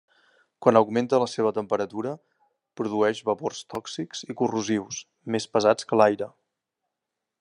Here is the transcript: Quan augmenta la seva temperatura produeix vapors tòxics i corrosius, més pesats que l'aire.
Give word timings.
Quan 0.65 0.77
augmenta 0.79 1.19
la 1.23 1.27
seva 1.33 1.51
temperatura 1.57 2.13
produeix 2.81 3.21
vapors 3.29 3.61
tòxics 3.75 4.25
i 4.35 4.37
corrosius, 4.41 5.03
més 5.37 5.47
pesats 5.57 5.91
que 5.93 6.01
l'aire. 6.03 6.31